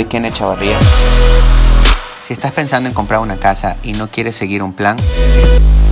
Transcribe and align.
soy 0.00 0.06
Kenneth 0.06 0.32
Chavarría. 0.32 0.78
Si 2.22 2.32
estás 2.32 2.52
pensando 2.52 2.88
en 2.88 2.94
comprar 2.94 3.20
una 3.20 3.36
casa 3.36 3.76
y 3.82 3.92
no 3.92 4.08
quieres 4.08 4.34
seguir 4.34 4.62
un 4.62 4.72
plan, 4.72 4.96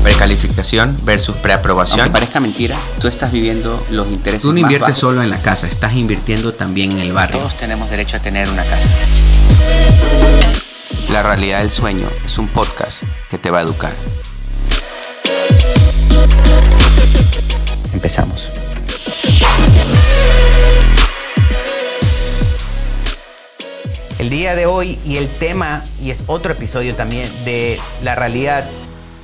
precalificación 0.03 0.97
versus 1.05 1.37
preaprobación. 1.37 2.01
Aunque 2.01 2.15
parezca 2.15 2.41
mentira, 2.41 2.79
tú 3.01 3.09
estás 3.09 3.31
viviendo 3.31 3.85
los 3.91 4.09
intereses 4.09 4.43
Tú 4.43 4.49
no 4.49 4.55
más 4.55 4.63
inviertes 4.63 4.89
bajos. 4.89 4.99
solo 4.99 5.23
en 5.23 5.29
la 5.29 5.37
casa, 5.43 5.67
estás 5.67 5.93
invirtiendo 5.93 6.55
también 6.55 6.93
en 6.93 7.01
el 7.01 7.13
barrio. 7.13 7.41
Todos 7.41 7.59
tenemos 7.59 7.91
derecho 7.91 8.17
a 8.17 8.21
tener 8.21 8.49
una 8.49 8.65
casa. 8.65 8.89
La 11.13 11.23
realidad 11.23 11.59
del 11.59 11.71
sueño 11.71 12.09
es 12.25 12.39
un 12.39 12.49
podcast 12.49 13.03
que 13.29 13.37
te 13.37 13.51
va 13.51 13.59
a 13.59 13.63
educar. 13.63 13.93
Empezamos. 17.93 18.49
El 24.29 24.33
día 24.33 24.55
de 24.55 24.67
hoy 24.67 24.99
y 25.07 25.17
el 25.17 25.27
tema, 25.27 25.83
y 26.03 26.11
es 26.11 26.25
otro 26.27 26.53
episodio 26.53 26.95
también 26.95 27.27
de 27.47 27.81
la 28.03 28.15
realidad 28.15 28.69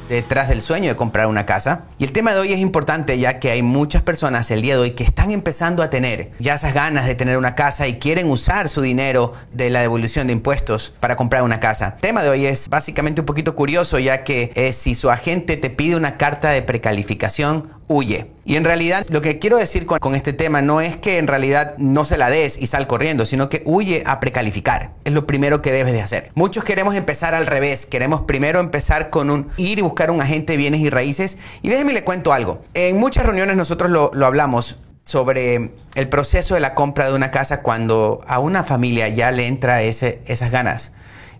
detrás 0.08 0.48
del 0.48 0.62
sueño 0.62 0.88
de 0.88 0.96
comprar 0.96 1.26
una 1.26 1.46
casa. 1.46 1.84
Y 1.98 2.04
el 2.04 2.12
tema 2.12 2.32
de 2.32 2.40
hoy 2.40 2.52
es 2.52 2.60
importante 2.60 3.18
ya 3.18 3.38
que 3.38 3.50
hay 3.50 3.62
muchas 3.62 4.02
personas 4.02 4.50
el 4.50 4.62
día 4.62 4.74
de 4.74 4.80
hoy 4.80 4.90
que 4.92 5.04
están 5.04 5.30
empezando 5.30 5.82
a 5.82 5.90
tener 5.90 6.30
ya 6.38 6.54
esas 6.54 6.74
ganas 6.74 7.06
de 7.06 7.14
tener 7.14 7.38
una 7.38 7.54
casa 7.54 7.88
y 7.88 7.98
quieren 7.98 8.30
usar 8.30 8.68
su 8.68 8.82
dinero 8.82 9.32
de 9.52 9.70
la 9.70 9.80
devolución 9.80 10.26
de 10.26 10.32
impuestos 10.32 10.94
para 11.00 11.16
comprar 11.16 11.42
una 11.42 11.60
casa. 11.60 11.94
El 11.96 12.00
tema 12.00 12.22
de 12.22 12.28
hoy 12.28 12.46
es 12.46 12.68
básicamente 12.68 13.20
un 13.20 13.26
poquito 13.26 13.54
curioso 13.54 13.98
ya 13.98 14.24
que 14.24 14.52
eh, 14.54 14.72
si 14.72 14.94
su 14.94 15.10
agente 15.10 15.56
te 15.56 15.70
pide 15.70 15.96
una 15.96 16.16
carta 16.16 16.50
de 16.50 16.62
precalificación, 16.62 17.70
huye. 17.86 18.30
Y 18.46 18.56
en 18.56 18.64
realidad 18.64 19.04
lo 19.08 19.20
que 19.20 19.38
quiero 19.38 19.56
decir 19.56 19.86
con, 19.86 19.98
con, 19.98 20.14
este 20.14 20.32
tema 20.32 20.62
no 20.62 20.80
es 20.80 20.96
que 20.96 21.18
en 21.18 21.26
realidad 21.26 21.74
no 21.78 22.04
se 22.04 22.18
la 22.18 22.30
des 22.30 22.60
y 22.60 22.66
sal 22.66 22.86
corriendo, 22.86 23.24
sino 23.26 23.48
que 23.48 23.62
huye 23.64 24.02
a 24.06 24.20
precalificar. 24.20 24.92
Es 25.04 25.12
lo 25.12 25.26
primero 25.26 25.62
que 25.62 25.72
debes 25.72 25.92
de 25.92 26.02
hacer. 26.02 26.30
Muchos 26.34 26.64
queremos 26.64 26.94
empezar 26.94 27.34
al 27.34 27.46
revés. 27.46 27.86
Queremos 27.86 28.22
primero 28.22 28.60
empezar 28.60 29.10
con 29.10 29.30
un 29.30 29.48
ir 29.56 29.78
y 29.78 29.82
buscar 29.82 29.93
un 30.10 30.20
agente 30.20 30.52
de 30.52 30.56
bienes 30.56 30.80
y 30.80 30.90
raíces. 30.90 31.38
Y 31.62 31.68
déjeme 31.68 31.92
le 31.92 32.04
cuento 32.04 32.32
algo. 32.32 32.62
En 32.74 32.98
muchas 32.98 33.24
reuniones 33.24 33.56
nosotros 33.56 33.90
lo, 33.90 34.26
hablamos 34.26 34.78
sobre 35.04 35.72
el 35.94 36.08
proceso 36.08 36.54
de 36.54 36.60
la 36.60 36.74
compra 36.74 37.06
de 37.06 37.14
una 37.14 37.30
casa 37.30 37.60
cuando 37.60 38.20
a 38.26 38.38
una 38.38 38.64
familia 38.64 39.08
ya 39.08 39.30
le 39.30 39.46
entra 39.46 39.82
esas 39.82 40.50
ganas. 40.50 40.92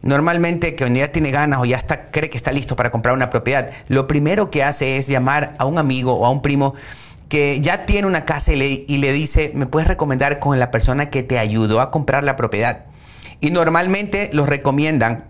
Normalmente 0.02 0.74
que 0.74 0.92
ya 0.94 1.12
tiene 1.12 1.30
ganas 1.30 1.61
o 1.61 1.64
ya 1.64 1.78
está, 1.78 2.11
cree 2.11 2.28
que 2.28 2.36
está 2.36 2.52
listo 2.52 2.77
para 2.77 2.91
comprar 2.91 3.14
una 3.14 3.30
propiedad, 3.30 3.70
lo 3.88 4.06
primero 4.06 4.50
que 4.50 4.62
hace 4.62 4.98
es 4.98 5.06
llamar 5.06 5.55
a 5.58 5.64
un 5.64 5.78
amigo 5.78 6.12
o 6.12 6.27
a 6.27 6.30
un 6.30 6.42
primo 6.42 6.74
que 7.30 7.61
ya 7.61 7.86
tiene 7.86 8.06
una 8.06 8.27
casa 8.27 8.52
y 8.52 8.56
le, 8.56 8.84
y 8.86 8.98
le 8.98 9.12
dice, 9.14 9.50
me 9.55 9.64
puedes 9.64 9.89
recomendar 9.89 10.41
con 10.41 10.58
la 10.58 10.70
persona 10.70 11.08
que 11.08 11.22
te 11.22 11.39
ayudó 11.39 11.80
a 11.80 11.91
comprar 11.91 12.22
la 12.22 12.36
propiedad. 12.36 12.84
Y 13.41 13.50
normalmente 13.50 14.28
los 14.33 14.48
recomiendan 14.48 15.24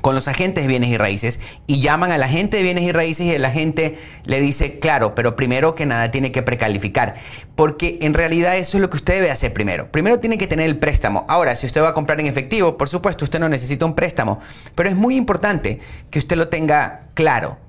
con 0.00 0.14
los 0.14 0.28
agentes 0.28 0.64
de 0.64 0.68
bienes 0.68 0.90
y 0.90 0.96
raíces 0.96 1.40
y 1.66 1.80
llaman 1.80 2.12
al 2.12 2.22
agente 2.22 2.56
de 2.56 2.62
bienes 2.62 2.84
y 2.84 2.92
raíces 2.92 3.26
y 3.26 3.30
el 3.32 3.44
agente 3.44 3.98
le 4.24 4.40
dice, 4.40 4.78
claro, 4.78 5.14
pero 5.14 5.36
primero 5.36 5.74
que 5.74 5.86
nada 5.86 6.10
tiene 6.10 6.32
que 6.32 6.42
precalificar, 6.42 7.14
porque 7.54 7.98
en 8.02 8.14
realidad 8.14 8.56
eso 8.56 8.76
es 8.76 8.80
lo 8.80 8.90
que 8.90 8.96
usted 8.96 9.14
debe 9.14 9.30
hacer 9.30 9.52
primero. 9.52 9.90
Primero 9.90 10.20
tiene 10.20 10.38
que 10.38 10.46
tener 10.46 10.66
el 10.66 10.78
préstamo. 10.78 11.24
Ahora, 11.28 11.56
si 11.56 11.66
usted 11.66 11.82
va 11.82 11.88
a 11.88 11.94
comprar 11.94 12.20
en 12.20 12.26
efectivo, 12.26 12.76
por 12.76 12.88
supuesto, 12.88 13.24
usted 13.24 13.40
no 13.40 13.48
necesita 13.48 13.84
un 13.84 13.94
préstamo, 13.94 14.40
pero 14.74 14.88
es 14.88 14.96
muy 14.96 15.16
importante 15.16 15.80
que 16.10 16.18
usted 16.18 16.36
lo 16.36 16.48
tenga 16.48 17.08
claro 17.14 17.67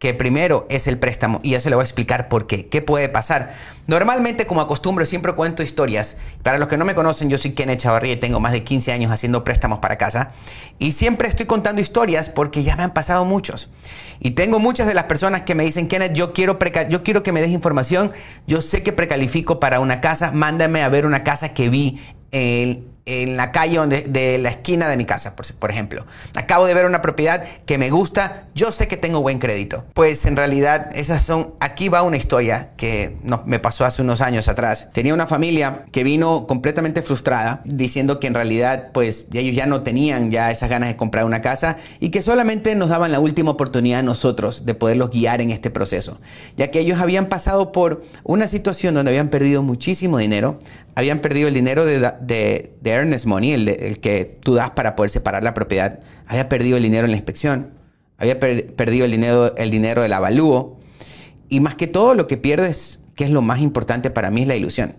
que 0.00 0.14
primero 0.14 0.66
es 0.70 0.86
el 0.86 0.98
préstamo 0.98 1.40
y 1.42 1.50
ya 1.50 1.60
se 1.60 1.68
le 1.68 1.76
voy 1.76 1.82
a 1.82 1.84
explicar 1.84 2.28
por 2.28 2.46
qué. 2.46 2.66
¿Qué 2.68 2.80
puede 2.80 3.10
pasar? 3.10 3.52
Normalmente, 3.86 4.46
como 4.46 4.62
acostumbro, 4.62 5.04
siempre 5.04 5.34
cuento 5.34 5.62
historias. 5.62 6.16
Para 6.42 6.56
los 6.56 6.68
que 6.68 6.78
no 6.78 6.86
me 6.86 6.94
conocen, 6.94 7.28
yo 7.28 7.36
soy 7.36 7.50
Kenneth 7.52 7.80
Chavarría 7.80 8.14
y 8.14 8.16
tengo 8.16 8.40
más 8.40 8.52
de 8.52 8.64
15 8.64 8.92
años 8.92 9.12
haciendo 9.12 9.44
préstamos 9.44 9.80
para 9.80 9.98
casa. 9.98 10.32
Y 10.78 10.92
siempre 10.92 11.28
estoy 11.28 11.44
contando 11.44 11.82
historias 11.82 12.30
porque 12.30 12.62
ya 12.62 12.76
me 12.76 12.82
han 12.82 12.94
pasado 12.94 13.26
muchos. 13.26 13.70
Y 14.20 14.30
tengo 14.30 14.58
muchas 14.58 14.86
de 14.86 14.94
las 14.94 15.04
personas 15.04 15.42
que 15.42 15.54
me 15.54 15.64
dicen, 15.64 15.86
Kenneth, 15.86 16.14
yo 16.14 16.32
quiero, 16.32 16.58
yo 16.88 17.02
quiero 17.02 17.22
que 17.22 17.32
me 17.32 17.42
des 17.42 17.50
información. 17.50 18.10
Yo 18.46 18.62
sé 18.62 18.82
que 18.82 18.94
precalifico 18.94 19.60
para 19.60 19.80
una 19.80 20.00
casa. 20.00 20.32
Mándame 20.32 20.82
a 20.82 20.88
ver 20.88 21.04
una 21.04 21.24
casa 21.24 21.52
que 21.52 21.68
vi 21.68 22.00
en 22.32 22.89
en 23.10 23.36
la 23.36 23.50
calle 23.50 23.78
donde, 23.78 24.02
de 24.02 24.38
la 24.38 24.50
esquina 24.50 24.88
de 24.88 24.96
mi 24.96 25.04
casa, 25.04 25.34
por, 25.36 25.70
ejemplo. 25.70 26.06
Acabo 26.36 26.66
de 26.66 26.74
ver 26.74 26.86
una 26.86 27.02
propiedad 27.02 27.44
que 27.66 27.76
me 27.76 27.90
gusta, 27.90 28.44
yo 28.54 28.70
sé 28.70 28.86
que 28.88 28.96
tengo 28.96 29.20
buen 29.20 29.38
crédito. 29.38 29.84
Pues 29.94 30.26
en 30.26 30.36
realidad 30.36 30.88
esas 30.94 31.22
son, 31.22 31.54
aquí 31.60 31.88
va 31.88 32.02
una 32.02 32.16
historia 32.16 32.70
que 32.76 33.16
no, 33.22 33.42
me 33.46 33.58
pasó 33.58 33.84
hace 33.84 34.02
unos 34.02 34.20
años 34.20 34.48
atrás. 34.48 34.88
Tenía 34.92 35.12
una 35.12 35.26
familia 35.26 35.86
que 35.90 36.04
vino 36.04 36.46
completamente 36.46 37.02
frustrada, 37.02 37.62
diciendo 37.64 38.20
que 38.20 38.28
en 38.28 38.34
realidad 38.34 38.90
pues 38.92 39.26
ellos 39.32 39.54
ya 39.56 39.66
no 39.66 39.82
tenían 39.82 40.30
ya 40.30 40.50
esas 40.50 40.70
ganas 40.70 40.88
de 40.88 40.96
comprar 40.96 41.24
una 41.24 41.40
casa 41.40 41.76
y 41.98 42.10
que 42.10 42.22
solamente 42.22 42.74
nos 42.74 42.90
daban 42.90 43.12
la 43.12 43.20
última 43.20 43.50
oportunidad 43.50 44.00
a 44.00 44.02
nosotros 44.02 44.64
de 44.66 44.74
poderlos 44.74 45.10
guiar 45.10 45.40
en 45.40 45.50
este 45.50 45.70
proceso, 45.70 46.20
ya 46.56 46.70
que 46.70 46.80
ellos 46.80 47.00
habían 47.00 47.26
pasado 47.26 47.72
por 47.72 48.02
una 48.24 48.48
situación 48.48 48.94
donde 48.94 49.10
habían 49.10 49.28
perdido 49.28 49.62
muchísimo 49.62 50.18
dinero, 50.18 50.58
habían 51.00 51.20
perdido 51.20 51.48
el 51.48 51.54
dinero 51.54 51.86
de, 51.86 51.98
de, 52.20 52.76
de 52.80 52.90
earnest 52.90 53.24
money, 53.24 53.52
el, 53.52 53.64
de, 53.64 53.72
el, 53.88 54.00
que 54.00 54.38
tú 54.42 54.54
das 54.54 54.70
para 54.70 54.96
poder 54.96 55.10
separar 55.10 55.42
la 55.42 55.54
propiedad, 55.54 56.00
había 56.26 56.48
perdido 56.48 56.76
el 56.76 56.82
dinero 56.82 57.06
en 57.06 57.10
la 57.10 57.16
inspección, 57.16 57.70
había 58.18 58.38
per 58.38 58.74
perdido 58.74 59.06
el 59.06 59.10
dinero, 59.10 59.56
el 59.56 59.70
dinero 59.70 60.02
del 60.02 60.12
avalúo 60.12 60.78
y 61.48 61.60
más 61.60 61.74
que 61.74 61.86
todo 61.86 62.14
lo 62.14 62.26
que 62.26 62.36
pierdes, 62.36 63.00
que 63.16 63.24
es 63.24 63.30
lo 63.30 63.40
más 63.40 63.60
importante 63.60 64.10
para 64.10 64.30
mí, 64.30 64.42
es 64.42 64.48
la 64.48 64.56
ilusión. 64.56 64.94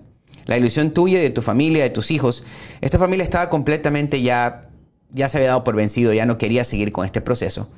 La 0.46 0.58
ilusión 0.58 0.92
tuya, 0.92 1.20
de 1.20 1.30
tu 1.30 1.44
familia, 1.44 1.84
de 1.84 1.92
tus 1.92 2.10
hijos. 2.10 2.44
Esta 2.82 2.98
familia 2.98 3.24
estaba 3.24 3.52
completamente 3.52 4.24
ya, 4.24 4.70
ya 5.12 5.30
se 5.30 5.38
había 5.38 5.50
dado 5.50 5.64
por 5.64 5.76
vencido, 5.76 6.14
ya 6.14 6.26
no 6.26 6.40
quería 6.40 6.64
seguir 6.64 6.92
con 6.92 7.06
este 7.06 7.22
proceso. 7.22 7.70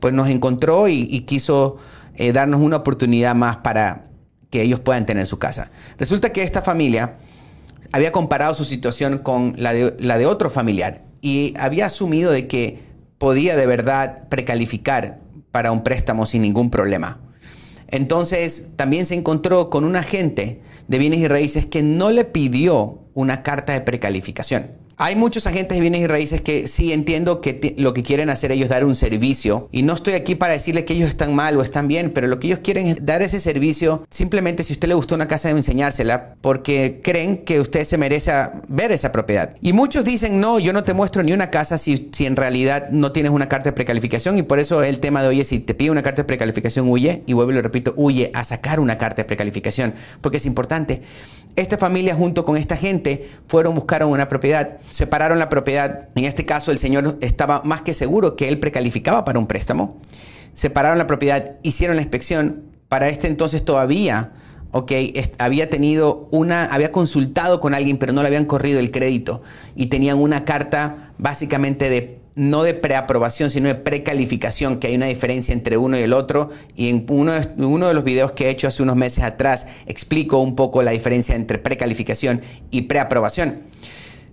Pues 0.00 0.12
nos 0.12 0.28
encontró 0.28 0.86
y, 0.88 1.08
y 1.10 1.20
quiso 1.20 1.78
eh, 2.14 2.32
darnos 2.32 2.60
una 2.60 2.76
oportunidad 2.76 3.34
más 3.34 3.56
para 3.56 4.04
que 4.50 4.60
ellos 4.60 4.80
puedan 4.80 5.06
tener 5.06 5.26
su 5.26 5.38
casa. 5.38 5.70
Resulta 5.96 6.30
que 6.30 6.42
esta 6.42 6.60
familia 6.60 7.16
había 7.92 8.12
comparado 8.12 8.54
su 8.54 8.64
situación 8.64 9.18
con 9.18 9.54
la 9.56 9.72
de, 9.72 10.26
otro 10.26 10.50
familiar 10.50 11.04
y 11.20 11.54
había 11.58 11.86
asumido 11.86 12.32
de 12.32 12.46
que 12.46 12.78
podía 13.18 13.56
de 13.56 13.66
verdad 13.66 14.28
precalificar 14.28 15.20
para 15.50 15.72
un 15.72 15.82
préstamo 15.82 16.26
sin 16.26 16.42
ningún 16.42 16.70
problema. 16.70 17.20
Entonces 17.88 18.68
también 18.76 19.04
se 19.04 19.14
encontró 19.14 19.68
con 19.68 19.84
un 19.84 19.96
agente 19.96 20.62
de 20.86 20.98
bienes 20.98 21.20
y 21.20 21.28
raíces 21.28 21.66
que 21.66 21.82
no 21.82 22.10
le 22.10 22.24
pidió 22.24 23.00
una 23.14 23.42
carta 23.42 23.72
de 23.72 23.80
precalificación. 23.80 24.70
Hay 25.02 25.16
muchos 25.16 25.46
agentes 25.46 25.78
de 25.78 25.80
bienes 25.80 26.02
y 26.02 26.06
raíces 26.06 26.42
que 26.42 26.68
sí 26.68 26.92
entiendo 26.92 27.40
que 27.40 27.74
lo 27.78 27.94
que 27.94 28.02
quieren 28.02 28.28
hacer 28.28 28.52
ellos 28.52 28.64
es 28.64 28.68
dar 28.68 28.84
un 28.84 28.94
servicio 28.94 29.70
y 29.72 29.82
no 29.82 29.94
estoy 29.94 30.12
aquí 30.12 30.34
para 30.34 30.52
decirles 30.52 30.84
que 30.84 30.92
ellos 30.92 31.08
están 31.08 31.34
mal 31.34 31.56
o 31.56 31.62
están 31.62 31.88
bien, 31.88 32.10
pero 32.10 32.26
lo 32.26 32.38
que 32.38 32.48
ellos 32.48 32.58
quieren 32.58 32.86
es 32.86 33.06
dar 33.06 33.22
ese 33.22 33.40
servicio 33.40 34.06
simplemente 34.10 34.62
si 34.62 34.74
a 34.74 34.76
usted 34.76 34.88
le 34.88 34.94
gustó 34.94 35.14
una 35.14 35.26
casa 35.26 35.48
de 35.48 35.56
enseñársela 35.56 36.34
porque 36.42 37.00
creen 37.02 37.46
que 37.46 37.60
usted 37.60 37.84
se 37.84 37.96
merece 37.96 38.30
ver 38.68 38.92
esa 38.92 39.10
propiedad. 39.10 39.56
Y 39.62 39.72
muchos 39.72 40.04
dicen, 40.04 40.38
no, 40.38 40.58
yo 40.58 40.74
no 40.74 40.84
te 40.84 40.92
muestro 40.92 41.22
ni 41.22 41.32
una 41.32 41.48
casa 41.48 41.78
si, 41.78 42.10
si 42.12 42.26
en 42.26 42.36
realidad 42.36 42.90
no 42.90 43.10
tienes 43.10 43.32
una 43.32 43.48
carta 43.48 43.70
de 43.70 43.72
precalificación 43.72 44.36
y 44.36 44.42
por 44.42 44.58
eso 44.58 44.82
el 44.82 45.00
tema 45.00 45.22
de 45.22 45.28
hoy 45.28 45.40
es 45.40 45.48
si 45.48 45.60
te 45.60 45.72
pide 45.72 45.90
una 45.90 46.02
carta 46.02 46.20
de 46.20 46.26
precalificación, 46.26 46.86
huye 46.90 47.22
y 47.24 47.32
vuelvo 47.32 47.52
y 47.52 47.54
lo 47.54 47.62
repito, 47.62 47.94
huye 47.96 48.30
a 48.34 48.44
sacar 48.44 48.78
una 48.78 48.98
carta 48.98 49.22
de 49.22 49.24
precalificación 49.24 49.94
porque 50.20 50.36
es 50.36 50.44
importante. 50.44 51.00
Esta 51.56 51.78
familia 51.78 52.14
junto 52.14 52.44
con 52.44 52.58
esta 52.58 52.76
gente 52.76 52.99
fueron, 53.46 53.74
buscaron 53.74 54.10
una 54.10 54.28
propiedad, 54.28 54.78
separaron 54.90 55.38
la 55.38 55.48
propiedad. 55.48 56.08
En 56.14 56.24
este 56.24 56.46
caso 56.46 56.70
el 56.70 56.78
señor 56.78 57.18
estaba 57.20 57.62
más 57.64 57.82
que 57.82 57.94
seguro 57.94 58.36
que 58.36 58.48
él 58.48 58.60
precalificaba 58.60 59.24
para 59.24 59.38
un 59.38 59.46
préstamo. 59.46 59.98
Separaron 60.54 60.98
la 60.98 61.06
propiedad, 61.06 61.56
hicieron 61.62 61.96
la 61.96 62.02
inspección. 62.02 62.64
Para 62.88 63.08
este 63.08 63.26
entonces 63.28 63.64
todavía, 63.64 64.32
ok, 64.72 64.92
había 65.38 65.70
tenido 65.70 66.28
una, 66.30 66.64
había 66.64 66.92
consultado 66.92 67.60
con 67.60 67.74
alguien, 67.74 67.98
pero 67.98 68.12
no 68.12 68.22
le 68.22 68.28
habían 68.28 68.46
corrido 68.46 68.80
el 68.80 68.90
crédito 68.90 69.42
y 69.74 69.86
tenían 69.86 70.18
una 70.18 70.44
carta 70.44 71.12
básicamente 71.18 71.88
de 71.88 72.19
no 72.40 72.62
de 72.62 72.72
preaprobación, 72.72 73.50
sino 73.50 73.68
de 73.68 73.74
precalificación, 73.74 74.78
que 74.78 74.86
hay 74.86 74.96
una 74.96 75.06
diferencia 75.06 75.52
entre 75.52 75.76
uno 75.76 75.98
y 75.98 76.00
el 76.00 76.14
otro. 76.14 76.48
Y 76.74 76.88
en 76.88 77.04
uno 77.10 77.34
de, 77.34 77.94
los 77.94 78.02
videos 78.02 78.32
que 78.32 78.46
he 78.46 78.50
hecho 78.50 78.66
hace 78.66 78.82
unos 78.82 78.96
meses 78.96 79.24
atrás 79.24 79.66
explico 79.86 80.38
un 80.38 80.56
poco 80.56 80.82
la 80.82 80.92
diferencia 80.92 81.36
entre 81.36 81.58
precalificación 81.58 82.40
y 82.70 82.82
preaprobación. 82.82 83.64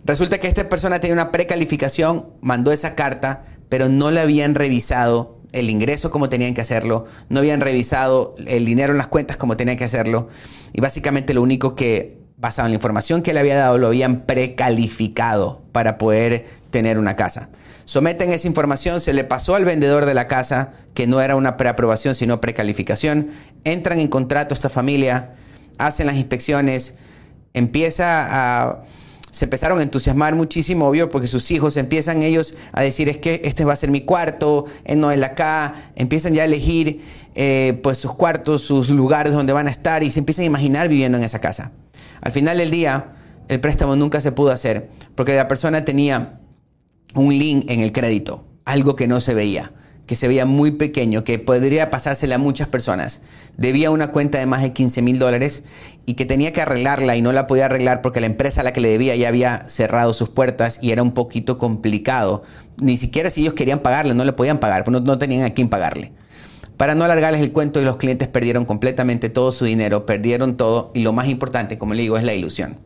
Resulta 0.05 0.37
que 0.37 0.47
esta 0.47 0.69
persona 0.69 1.01
tenía 1.01 1.15
una 1.15 1.33
precalificación, 1.33 2.27
mandó 2.39 2.71
esa 2.71 2.95
carta, 2.95 3.43
pero 3.67 3.89
no 3.89 4.09
le 4.09 4.21
habían 4.21 4.55
revisado 4.55 5.39
el 5.51 5.69
ingreso 5.69 6.09
como 6.09 6.29
tenían 6.29 6.53
que 6.53 6.61
hacerlo, 6.61 7.05
no 7.27 7.39
habían 7.39 7.59
revisado 7.59 8.35
el 8.45 8.65
dinero 8.65 8.93
en 8.93 8.99
las 8.99 9.07
cuentas 9.07 9.35
como 9.35 9.57
tenían 9.57 9.75
que 9.75 9.83
hacerlo. 9.83 10.29
Y 10.71 10.79
básicamente 10.79 11.33
lo 11.33 11.41
único 11.41 11.75
que 11.75 12.16
basado 12.37 12.67
en 12.67 12.71
la 12.71 12.75
información 12.75 13.23
que 13.23 13.33
le 13.33 13.39
había 13.39 13.57
dado, 13.57 13.79
lo 13.79 13.87
habían 13.87 14.21
precalificado 14.21 15.61
para 15.71 15.97
poder 15.97 16.45
tener 16.69 16.99
una 16.99 17.15
casa. 17.15 17.49
Someten 17.85 18.31
esa 18.31 18.47
información, 18.47 19.01
se 19.01 19.13
le 19.13 19.23
pasó 19.23 19.55
al 19.55 19.65
vendedor 19.65 20.05
de 20.05 20.13
la 20.13 20.27
casa, 20.27 20.73
que 20.93 21.07
no 21.07 21.19
era 21.19 21.35
una 21.35 21.57
preaprobación, 21.57 22.13
sino 22.13 22.39
precalificación. 22.39 23.31
Entran 23.63 23.99
en 23.99 24.07
contrato 24.07 24.53
esta 24.53 24.69
familia, 24.69 25.33
hacen 25.79 26.05
las 26.05 26.15
inspecciones, 26.15 26.93
empieza 27.53 28.27
a 28.29 28.83
se 29.31 29.45
empezaron 29.45 29.79
a 29.79 29.83
entusiasmar 29.83 30.33
muchísimo, 30.33 30.87
obvio, 30.87 31.09
porque 31.09 31.27
sus 31.27 31.51
hijos 31.51 31.77
empiezan 31.77 32.23
ellos 32.23 32.55
a 32.71 32.81
decir, 32.81 33.07
es 33.07 33.19
que 33.19 33.41
este 33.43 33.65
va 33.65 33.73
a 33.73 33.75
ser 33.75 33.91
mi 33.91 34.01
cuarto, 34.01 34.65
no 34.95 35.11
el 35.11 35.23
acá, 35.23 35.75
empiezan 35.95 36.33
ya 36.33 36.41
a 36.41 36.45
elegir 36.45 37.01
eh, 37.35 37.79
pues 37.83 37.99
sus 37.99 38.13
cuartos, 38.13 38.63
sus 38.63 38.89
lugares 38.89 39.33
donde 39.33 39.53
van 39.53 39.67
a 39.67 39.69
estar 39.69 40.03
y 40.03 40.09
se 40.09 40.19
empiezan 40.19 40.43
a 40.43 40.45
imaginar 40.47 40.87
viviendo 40.87 41.19
en 41.19 41.23
esa 41.23 41.39
casa. 41.39 41.71
Al 42.21 42.31
final 42.31 42.57
del 42.57 42.71
día, 42.71 43.13
el 43.47 43.59
préstamo 43.59 43.95
nunca 43.95 44.21
se 44.21 44.31
pudo 44.31 44.51
hacer 44.51 44.89
porque 45.15 45.35
la 45.35 45.47
persona 45.47 45.85
tenía 45.85 46.39
un 47.15 47.37
link 47.37 47.69
en 47.69 47.79
el 47.79 47.91
crédito, 47.91 48.45
algo 48.65 48.95
que 48.95 49.07
no 49.07 49.19
se 49.19 49.33
veía 49.33 49.71
que 50.07 50.15
se 50.15 50.27
veía 50.27 50.45
muy 50.45 50.71
pequeño, 50.71 51.23
que 51.23 51.37
podría 51.37 51.91
pasársele 51.91 52.33
a 52.33 52.37
muchas 52.37 52.69
personas. 52.69 53.21
Debía 53.57 53.91
una 53.91 54.11
cuenta 54.11 54.39
de 54.39 54.45
más 54.45 54.63
de 54.63 54.71
15 54.71 55.01
mil 55.01 55.19
dólares 55.19 55.63
y 56.05 56.13
que 56.13 56.25
tenía 56.25 56.53
que 56.53 56.61
arreglarla 56.61 57.17
y 57.17 57.21
no 57.21 57.33
la 57.33 57.45
podía 57.45 57.65
arreglar 57.65 58.01
porque 58.01 58.21
la 58.21 58.27
empresa 58.27 58.61
a 58.61 58.63
la 58.63 58.71
que 58.71 58.79
le 58.79 58.89
debía 58.89 59.15
ya 59.17 59.27
había 59.27 59.67
cerrado 59.67 60.13
sus 60.13 60.29
puertas 60.29 60.79
y 60.81 60.91
era 60.91 61.03
un 61.03 61.11
poquito 61.11 61.57
complicado. 61.57 62.43
Ni 62.81 62.95
siquiera 62.95 63.29
si 63.29 63.41
ellos 63.41 63.53
querían 63.53 63.79
pagarle, 63.79 64.13
no 64.13 64.23
le 64.23 64.33
podían 64.33 64.59
pagar, 64.59 64.89
no, 64.89 65.01
no 65.01 65.17
tenían 65.17 65.43
a 65.43 65.53
quién 65.53 65.67
pagarle. 65.67 66.13
Para 66.77 66.93
no 66.93 67.05
alargarles 67.05 67.41
el 67.41 67.51
cuento, 67.51 67.81
los 67.81 67.97
clientes 67.97 68.27
perdieron 68.27 68.65
completamente 68.65 69.29
todo 69.29 69.51
su 69.51 69.65
dinero, 69.65 70.05
perdieron 70.05 70.57
todo 70.57 70.91
y 70.93 71.01
lo 71.01 71.11
más 71.11 71.27
importante, 71.27 71.79
como 71.79 71.95
le 71.95 72.03
digo, 72.03 72.17
es 72.17 72.23
la 72.23 72.35
ilusión. 72.35 72.77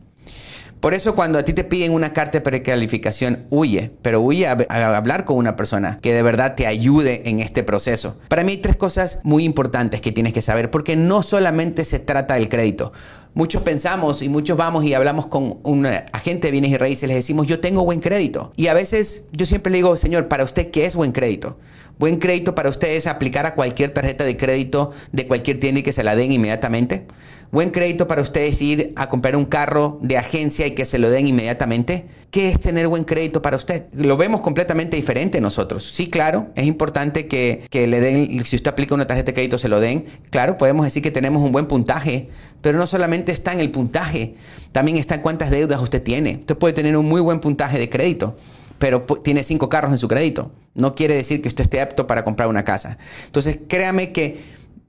Por 0.82 0.94
eso 0.94 1.14
cuando 1.14 1.38
a 1.38 1.44
ti 1.44 1.52
te 1.52 1.62
piden 1.62 1.92
una 1.92 2.12
carta 2.12 2.38
de 2.38 2.40
precalificación, 2.40 3.46
huye, 3.50 3.92
pero 4.02 4.20
huye 4.20 4.48
a, 4.48 4.56
hablar 4.96 5.24
con 5.24 5.36
una 5.36 5.54
persona 5.54 6.00
que 6.02 6.12
de 6.12 6.24
verdad 6.24 6.56
te 6.56 6.66
ayude 6.66 7.22
en 7.30 7.38
este 7.38 7.62
proceso. 7.62 8.16
Para 8.26 8.42
mí 8.42 8.50
hay 8.50 8.58
tres 8.58 8.74
cosas 8.74 9.20
muy 9.22 9.44
importantes 9.44 10.00
que 10.00 10.10
tienes 10.10 10.32
que 10.32 10.42
saber, 10.42 10.72
porque 10.72 10.96
no 10.96 11.22
solamente 11.22 11.84
se 11.84 12.00
trata 12.00 12.34
del 12.34 12.48
crédito. 12.48 12.92
Muchos 13.34 13.62
pensamos 13.62 14.20
y 14.20 14.28
muchos 14.28 14.58
vamos 14.58 14.84
y 14.84 14.92
hablamos 14.92 15.26
con 15.26 15.58
un 15.62 15.86
agente 15.86 16.48
de 16.48 16.52
bienes 16.52 16.70
y 16.70 16.76
raíces, 16.76 17.08
les 17.08 17.16
decimos, 17.16 17.46
yo 17.46 17.60
tengo 17.60 17.82
buen 17.82 18.00
crédito. 18.00 18.52
Y 18.56 18.66
a 18.66 18.74
veces 18.74 19.24
yo 19.32 19.46
siempre 19.46 19.70
le 19.70 19.78
digo, 19.78 19.96
señor, 19.96 20.28
para 20.28 20.44
usted, 20.44 20.70
¿qué 20.70 20.84
es 20.84 20.94
buen 20.94 21.12
crédito? 21.12 21.56
Buen 21.98 22.18
crédito 22.18 22.54
para 22.54 22.68
usted 22.68 22.88
es 22.96 23.06
aplicar 23.06 23.46
a 23.46 23.54
cualquier 23.54 23.90
tarjeta 23.90 24.24
de 24.24 24.36
crédito 24.36 24.90
de 25.12 25.26
cualquier 25.26 25.60
tienda 25.60 25.80
y 25.80 25.82
que 25.82 25.92
se 25.92 26.02
la 26.02 26.16
den 26.16 26.32
inmediatamente. 26.32 27.06
Buen 27.52 27.70
crédito 27.70 28.06
para 28.06 28.22
ustedes 28.22 28.60
ir 28.62 28.94
a 28.96 29.10
comprar 29.10 29.36
un 29.36 29.44
carro 29.44 29.98
de 30.00 30.16
agencia 30.16 30.66
y 30.66 30.70
que 30.70 30.86
se 30.86 30.98
lo 30.98 31.10
den 31.10 31.26
inmediatamente. 31.26 32.06
¿Qué 32.30 32.48
es 32.48 32.58
tener 32.58 32.88
buen 32.88 33.04
crédito 33.04 33.42
para 33.42 33.58
usted? 33.58 33.84
Lo 33.92 34.16
vemos 34.16 34.40
completamente 34.40 34.96
diferente 34.96 35.38
nosotros. 35.38 35.84
Sí, 35.84 36.08
claro, 36.08 36.48
es 36.56 36.66
importante 36.66 37.28
que, 37.28 37.62
que 37.68 37.86
le 37.86 38.00
den, 38.00 38.44
si 38.46 38.56
usted 38.56 38.70
aplica 38.70 38.94
una 38.94 39.06
tarjeta 39.06 39.26
de 39.26 39.34
crédito, 39.34 39.58
se 39.58 39.68
lo 39.68 39.78
den. 39.78 40.06
Claro, 40.30 40.56
podemos 40.56 40.84
decir 40.84 41.04
que 41.04 41.10
tenemos 41.10 41.42
un 41.42 41.52
buen 41.52 41.66
puntaje, 41.66 42.30
pero 42.62 42.78
no 42.78 42.86
solamente 42.88 43.21
está 43.30 43.52
en 43.52 43.60
el 43.60 43.70
puntaje, 43.70 44.34
también 44.72 44.96
está 44.96 45.14
en 45.14 45.20
cuántas 45.20 45.50
deudas 45.50 45.80
usted 45.80 46.02
tiene. 46.02 46.38
Usted 46.40 46.56
puede 46.56 46.74
tener 46.74 46.96
un 46.96 47.06
muy 47.06 47.20
buen 47.20 47.38
puntaje 47.38 47.78
de 47.78 47.88
crédito 47.88 48.36
pero 48.82 49.04
tiene 49.04 49.44
cinco 49.44 49.68
carros 49.68 49.92
en 49.92 49.98
su 49.98 50.08
crédito. 50.08 50.50
No 50.74 50.96
quiere 50.96 51.14
decir 51.14 51.40
que 51.40 51.46
usted 51.46 51.62
esté 51.62 51.80
apto 51.80 52.08
para 52.08 52.24
comprar 52.24 52.48
una 52.48 52.64
casa. 52.64 52.98
Entonces, 53.26 53.60
créame 53.68 54.10
que 54.10 54.40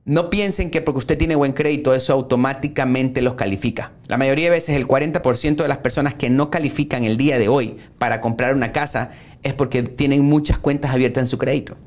no 0.03 0.31
piensen 0.31 0.71
que 0.71 0.81
porque 0.81 0.97
usted 0.97 1.15
tiene 1.15 1.35
buen 1.35 1.53
crédito 1.53 1.93
eso 1.93 2.11
automáticamente 2.11 3.21
los 3.21 3.35
califica. 3.35 3.91
La 4.07 4.17
mayoría 4.17 4.45
de 4.45 4.49
veces 4.49 4.75
el 4.77 4.87
40% 4.87 5.57
de 5.57 5.67
las 5.67 5.77
personas 5.77 6.15
que 6.15 6.31
no 6.31 6.49
califican 6.49 7.03
el 7.03 7.17
día 7.17 7.37
de 7.37 7.49
hoy 7.49 7.77
para 7.99 8.19
comprar 8.19 8.55
una 8.55 8.71
casa 8.71 9.11
es 9.43 9.53
porque 9.53 9.83
tienen 9.83 10.23
muchas 10.23 10.57
cuentas 10.57 10.91
abiertas 10.91 11.25
en 11.25 11.27
su 11.27 11.37
crédito. 11.37 11.77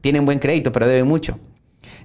Tienen 0.00 0.26
buen 0.26 0.40
crédito, 0.40 0.72
pero 0.72 0.88
deben 0.88 1.06
mucho. 1.06 1.38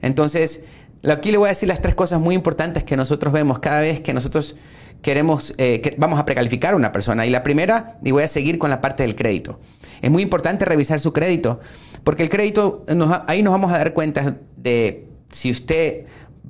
Entonces, 0.03 0.61
aquí 1.07 1.31
le 1.31 1.37
voy 1.37 1.47
a 1.47 1.49
decir 1.49 1.67
las 1.67 1.81
tres 1.81 1.95
cosas 1.95 2.19
muy 2.19 2.35
importantes 2.35 2.83
que 2.83 2.97
nosotros 2.97 3.33
vemos 3.33 3.59
cada 3.59 3.81
vez 3.81 4.01
que 4.01 4.13
nosotros 4.13 4.55
queremos, 5.01 5.53
eh, 5.57 5.95
vamos 5.97 6.19
a 6.19 6.25
precalificar 6.25 6.73
a 6.73 6.75
una 6.75 6.91
persona. 6.91 7.25
Y 7.25 7.29
la 7.29 7.43
primera, 7.43 7.97
y 8.03 8.11
voy 8.11 8.23
a 8.23 8.27
seguir 8.27 8.57
con 8.57 8.69
la 8.69 8.81
parte 8.81 9.03
del 9.03 9.15
crédito. 9.15 9.59
Es 10.01 10.11
muy 10.11 10.23
importante 10.23 10.65
revisar 10.65 10.99
su 10.99 11.13
crédito, 11.13 11.59
porque 12.03 12.23
el 12.23 12.29
crédito, 12.29 12.85
ahí 13.27 13.43
nos 13.43 13.51
vamos 13.51 13.71
a 13.71 13.77
dar 13.77 13.93
cuenta 13.93 14.37
de 14.57 15.07
si 15.31 15.51
usted 15.51 16.05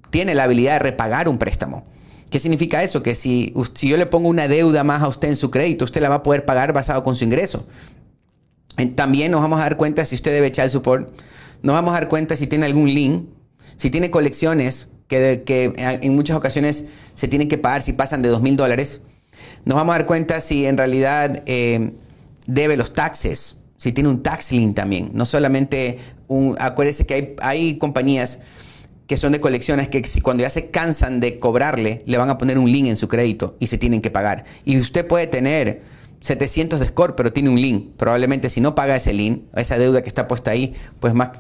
tiene 0.10 0.36
la 0.36 0.44
habilidad 0.44 0.74
de 0.74 0.80
repagar 0.80 1.30
un 1.30 1.38
préstamo. 1.38 1.86
¿Qué 2.30 2.40
significa 2.40 2.84
eso? 2.84 3.01
Que 3.01 3.16
si, 3.16 3.54
si 3.74 3.90
yo 3.90 3.98
le 3.98 4.06
pongo 4.06 4.30
una 4.30 4.48
deuda 4.48 4.84
más 4.84 5.01
a 5.01 5.07
usted 5.07 5.30
en 5.30 5.36
su 5.36 5.50
crédito, 5.50 5.86
usted 5.86 6.01
la 6.01 6.10
va 6.10 6.16
a 6.16 6.24
poder 6.24 6.46
pagar 6.46 6.74
basado 6.74 7.04
con 7.04 7.16
su 7.16 7.24
ingreso. 7.24 7.66
También 8.96 9.31
nos 9.31 9.42
vamos 9.42 9.60
a 9.60 9.63
dar 9.63 9.78
cuenta 9.78 10.06
si 10.06 10.16
usted 10.16 10.31
debe 10.31 10.48
echar 10.48 10.66
el 10.66 10.72
support. 10.72 11.10
Nos 11.63 11.74
vamos 11.74 11.92
a 11.92 12.00
dar 12.00 12.07
cuenta 12.07 12.36
si 12.36 12.48
tiene 12.48 12.66
algún 12.66 12.94
link, 12.94 13.30
si 13.76 13.90
tiene 13.90 14.10
colecciones 14.10 14.88
que, 15.08 15.44
que 15.46 15.74
en 15.78 16.16
muchas 16.16 16.38
ocasiones 16.38 16.86
se 17.16 17.28
tienen 17.28 17.50
que 17.50 17.58
pagar 17.58 17.82
si 17.82 17.94
pasan 17.94 18.22
de 18.22 18.30
dos 18.30 18.42
mil 18.42 18.56
dólares. 18.56 19.02
Nos 19.66 19.76
vamos 19.76 19.94
a 19.94 19.98
dar 19.98 20.08
cuenta 20.08 20.42
si 20.42 20.66
en 20.66 20.78
realidad 20.78 21.44
eh, 21.46 21.92
debe 22.48 22.78
los 22.78 22.94
taxes, 22.94 23.58
si 23.78 23.92
tiene 23.92 24.10
un 24.10 24.24
tax 24.24 24.52
link 24.52 24.76
también. 24.76 25.12
No 25.14 25.26
solamente 25.26 26.00
un. 26.28 26.56
Acuérdese 26.60 27.06
que 27.06 27.14
hay, 27.14 27.36
hay 27.42 27.78
compañías 27.78 28.40
que 29.08 29.18
son 29.18 29.32
de 29.32 29.42
colecciones 29.42 29.90
que 29.90 30.04
cuando 30.22 30.44
ya 30.44 30.52
se 30.52 30.70
cansan 30.70 31.20
de 31.20 31.40
cobrarle, 31.40 32.04
le 32.06 32.18
van 32.18 32.30
a 32.30 32.38
poner 32.38 32.60
un 32.60 32.72
link 32.72 32.88
en 32.88 32.96
su 32.96 33.08
crédito 33.08 33.58
y 33.60 33.68
se 33.68 33.80
tienen 33.80 34.02
que 34.02 34.12
pagar. 34.12 34.46
Y 34.66 34.78
usted 34.78 35.08
puede 35.08 35.26
tener 35.26 35.82
700 36.22 36.80
de 36.80 36.88
score, 36.88 37.16
pero 37.16 37.34
tiene 37.34 37.50
un 37.50 37.60
link. 37.60 37.96
Probablemente 37.98 38.50
si 38.50 38.62
no 38.62 38.76
paga 38.76 38.96
ese 38.96 39.14
link, 39.14 39.44
esa 39.56 39.80
deuda 39.80 40.04
que 40.04 40.10
está 40.10 40.28
puesta 40.28 40.52
ahí, 40.52 40.76
pues 41.00 41.16
más 41.16 41.32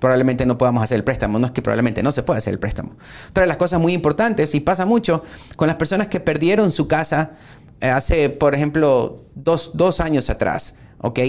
probablemente 0.00 0.46
no 0.46 0.58
podamos 0.58 0.82
hacer 0.82 0.96
el 0.96 1.04
préstamo. 1.04 1.38
No 1.38 1.46
es 1.46 1.52
que 1.52 1.62
probablemente 1.62 2.02
no 2.02 2.12
se 2.12 2.22
pueda 2.22 2.38
hacer 2.38 2.52
el 2.52 2.58
préstamo. 2.58 2.96
Otra 3.30 3.42
de 3.42 3.46
las 3.46 3.56
cosas 3.56 3.80
muy 3.80 3.92
importantes, 3.92 4.54
y 4.54 4.60
pasa 4.60 4.86
mucho 4.86 5.22
con 5.56 5.66
las 5.66 5.76
personas 5.76 6.08
que 6.08 6.20
perdieron 6.20 6.72
su 6.72 6.88
casa 6.88 7.32
eh, 7.80 7.88
hace, 7.88 8.30
por 8.30 8.54
ejemplo, 8.54 9.24
dos, 9.34 9.72
dos 9.74 10.00
años 10.00 10.30
atrás, 10.30 10.74
¿ok? 10.98 11.20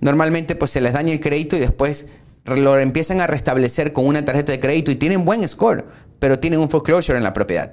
Normalmente 0.00 0.54
pues 0.54 0.70
se 0.70 0.80
les 0.80 0.92
daña 0.92 1.12
el 1.12 1.20
crédito 1.20 1.56
y 1.56 1.60
después 1.60 2.08
lo 2.44 2.78
empiezan 2.78 3.20
a 3.20 3.26
restablecer 3.26 3.92
con 3.92 4.06
una 4.06 4.24
tarjeta 4.24 4.52
de 4.52 4.60
crédito 4.60 4.90
y 4.90 4.96
tienen 4.96 5.24
buen 5.24 5.46
score, 5.48 5.86
pero 6.18 6.38
tienen 6.38 6.60
un 6.60 6.68
foreclosure 6.68 7.16
en 7.16 7.24
la 7.24 7.32
propiedad. 7.32 7.72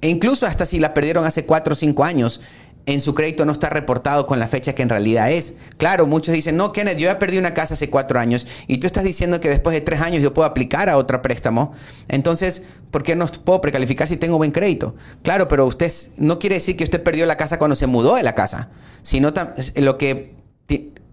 E 0.00 0.08
incluso 0.08 0.46
hasta 0.46 0.66
si 0.66 0.80
la 0.80 0.92
perdieron 0.92 1.24
hace 1.24 1.46
4 1.46 1.72
o 1.72 1.76
5 1.76 2.04
años, 2.04 2.40
en 2.86 3.00
su 3.00 3.14
crédito 3.14 3.44
no 3.44 3.52
está 3.52 3.70
reportado 3.70 4.26
con 4.26 4.38
la 4.38 4.46
fecha 4.46 4.74
que 4.74 4.82
en 4.82 4.88
realidad 4.88 5.30
es. 5.30 5.54
Claro, 5.78 6.06
muchos 6.06 6.34
dicen, 6.34 6.56
no, 6.56 6.72
Kenneth, 6.72 6.98
yo 6.98 7.06
ya 7.06 7.18
perdí 7.18 7.38
una 7.38 7.54
casa 7.54 7.74
hace 7.74 7.88
4 7.88 8.20
años 8.20 8.46
y 8.66 8.78
tú 8.78 8.86
estás 8.86 9.04
diciendo 9.04 9.40
que 9.40 9.48
después 9.48 9.74
de 9.74 9.80
3 9.80 10.00
años 10.00 10.22
yo 10.22 10.34
puedo 10.34 10.46
aplicar 10.46 10.90
a 10.90 10.98
otro 10.98 11.22
préstamo. 11.22 11.72
Entonces, 12.08 12.62
¿por 12.90 13.02
qué 13.02 13.16
no 13.16 13.26
puedo 13.26 13.60
precalificar 13.60 14.06
si 14.06 14.16
tengo 14.16 14.36
buen 14.36 14.52
crédito? 14.52 14.94
Claro, 15.22 15.48
pero 15.48 15.66
usted 15.66 15.90
no 16.18 16.38
quiere 16.38 16.56
decir 16.56 16.76
que 16.76 16.84
usted 16.84 17.02
perdió 17.02 17.24
la 17.26 17.36
casa 17.36 17.58
cuando 17.58 17.74
se 17.74 17.86
mudó 17.86 18.16
de 18.16 18.22
la 18.22 18.34
casa, 18.34 18.68
sino 19.02 19.32
lo 19.76 19.98
que 19.98 20.34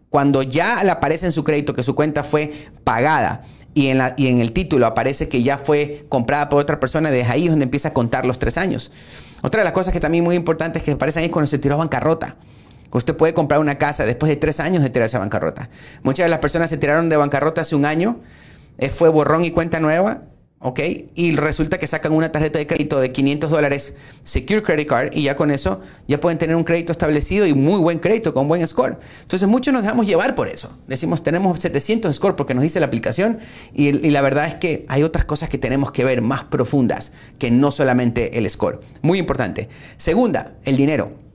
cuando 0.09 0.43
ya 0.43 0.83
le 0.83 0.91
aparece 0.91 1.25
en 1.25 1.31
su 1.31 1.45
crédito 1.45 1.73
que 1.73 1.83
su 1.83 1.95
cuenta 1.95 2.25
fue 2.25 2.51
pagada 2.83 3.43
y 3.73 3.87
en, 3.87 3.97
la, 3.97 4.13
y 4.17 4.27
en 4.27 4.39
el 4.39 4.51
título 4.51 4.85
aparece 4.85 5.29
que 5.29 5.43
ya 5.43 5.57
fue 5.57 6.05
comprada 6.09 6.49
por 6.49 6.59
otra 6.61 6.79
persona, 6.79 7.11
desde 7.11 7.31
ahí 7.31 7.45
es 7.45 7.49
donde 7.49 7.63
empieza 7.63 7.89
a 7.89 7.93
contar 7.93 8.25
los 8.25 8.39
tres 8.39 8.57
años. 8.57 8.91
Otra 9.41 9.61
de 9.61 9.63
las 9.63 9.73
cosas 9.73 9.93
que 9.93 9.99
también 9.99 10.23
muy 10.23 10.35
importante 10.35 10.79
es 10.79 10.85
que 10.85 10.91
aparecen 10.91 11.23
ahí 11.23 11.29
cuando 11.29 11.47
se 11.47 11.57
tiró 11.57 11.75
a 11.75 11.77
bancarrota. 11.77 12.35
Que 12.91 12.97
usted 12.97 13.15
puede 13.15 13.33
comprar 13.33 13.61
una 13.61 13.77
casa 13.77 14.05
después 14.05 14.29
de 14.29 14.35
tres 14.35 14.59
años 14.59 14.83
de 14.83 14.89
tirarse 14.89 15.15
a 15.15 15.19
bancarrota. 15.19 15.69
Muchas 16.03 16.25
de 16.25 16.29
las 16.29 16.39
personas 16.39 16.69
se 16.69 16.77
tiraron 16.77 17.07
de 17.07 17.15
bancarrota 17.15 17.61
hace 17.61 17.75
un 17.75 17.85
año, 17.85 18.19
eh, 18.77 18.89
fue 18.89 19.09
borrón 19.09 19.45
y 19.45 19.51
cuenta 19.51 19.79
nueva, 19.79 20.23
¿ok? 20.61 20.79
Y 21.15 21.35
resulta 21.35 21.79
que 21.79 21.87
sacan 21.87 22.13
una 22.13 22.31
tarjeta 22.31 22.59
de 22.59 22.67
crédito 22.67 22.99
de 22.99 23.11
500 23.11 23.49
dólares 23.49 23.93
Secure 24.21 24.61
Credit 24.61 24.87
Card 24.87 25.09
y 25.13 25.23
ya 25.23 25.35
con 25.35 25.51
eso 25.51 25.81
ya 26.07 26.19
pueden 26.19 26.37
tener 26.37 26.55
un 26.55 26.63
crédito 26.63 26.91
establecido 26.91 27.45
y 27.45 27.53
muy 27.53 27.79
buen 27.79 27.99
crédito 27.99 28.33
con 28.33 28.47
buen 28.47 28.65
score. 28.67 28.97
Entonces 29.21 29.47
muchos 29.47 29.73
nos 29.73 29.83
dejamos 29.83 30.05
llevar 30.05 30.35
por 30.35 30.47
eso. 30.47 30.77
Decimos 30.87 31.23
tenemos 31.23 31.59
700 31.59 32.15
score 32.15 32.35
porque 32.35 32.53
nos 32.53 32.63
dice 32.63 32.79
la 32.79 32.85
aplicación 32.85 33.39
y, 33.73 33.87
y 33.87 34.11
la 34.11 34.21
verdad 34.21 34.47
es 34.47 34.55
que 34.55 34.85
hay 34.87 35.03
otras 35.03 35.25
cosas 35.25 35.49
que 35.49 35.57
tenemos 35.57 35.91
que 35.91 36.05
ver 36.05 36.21
más 36.21 36.43
profundas 36.45 37.11
que 37.39 37.51
no 37.51 37.71
solamente 37.71 38.37
el 38.37 38.49
score. 38.49 38.79
Muy 39.01 39.19
importante. 39.19 39.67
Segunda, 39.97 40.53
el 40.63 40.77
dinero. 40.77 41.30